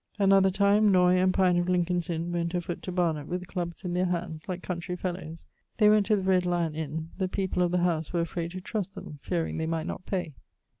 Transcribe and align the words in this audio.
Another 0.17 0.49
time 0.49 0.91
Noy 0.91 1.17
and 1.17 1.31
Pine 1.31 1.57
of 1.59 1.69
Lincolne's 1.69 2.09
Inne 2.09 2.31
went 2.31 2.55
afoot 2.55 2.81
to 2.81 2.91
Barnet 2.91 3.27
with 3.27 3.45
clubbes 3.45 3.85
in 3.85 3.93
their 3.93 4.07
hands, 4.07 4.41
like 4.49 4.63
countreyfellowes. 4.63 5.45
They 5.77 5.91
went 5.91 6.07
to 6.07 6.15
the 6.15 6.23
Red 6.23 6.47
Lyon 6.47 6.73
inne; 6.73 7.11
the 7.19 7.27
people 7.27 7.61
of 7.61 7.69
the 7.69 7.77
house 7.77 8.11
were 8.11 8.23
afrayd 8.23 8.49
to 8.53 8.61
trust 8.61 8.95
them, 8.95 9.19
fearing 9.21 9.59
they 9.59 9.67
might 9.67 9.85
not 9.85 10.07
pay. 10.07 10.33